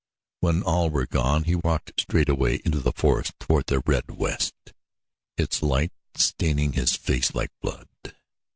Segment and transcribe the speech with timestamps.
[0.39, 4.73] When all were gone he walked straight away into the forest toward the red west,
[5.37, 7.87] its light staining his face like blood.